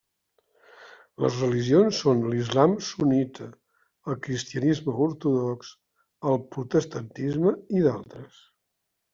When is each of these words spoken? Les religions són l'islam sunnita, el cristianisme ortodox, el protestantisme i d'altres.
Les 1.25 1.35
religions 1.41 1.99
són 2.05 2.23
l'islam 2.31 2.73
sunnita, 2.87 3.51
el 4.13 4.17
cristianisme 4.29 4.97
ortodox, 5.09 5.71
el 6.33 6.43
protestantisme 6.57 7.55
i 7.81 7.85
d'altres. 7.89 8.43